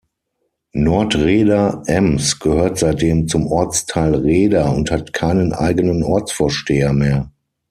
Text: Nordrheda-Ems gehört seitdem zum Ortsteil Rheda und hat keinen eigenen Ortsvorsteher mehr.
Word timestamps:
Nordrheda-Ems 0.73 2.39
gehört 2.39 2.79
seitdem 2.79 3.27
zum 3.27 3.45
Ortsteil 3.45 4.15
Rheda 4.15 4.69
und 4.71 4.89
hat 4.89 5.13
keinen 5.13 5.53
eigenen 5.53 6.01
Ortsvorsteher 6.01 6.91
mehr. 6.91 7.29